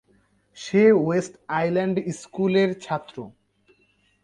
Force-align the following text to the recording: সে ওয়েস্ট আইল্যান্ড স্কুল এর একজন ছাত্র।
সে 0.57 0.81
ওয়েস্ট 1.03 1.33
আইল্যান্ড 1.57 1.95
স্কুল 2.19 2.53
এর 2.55 2.69
একজন 2.69 2.81
ছাত্র। 2.83 3.15